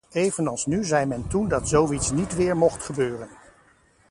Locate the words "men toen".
1.05-1.47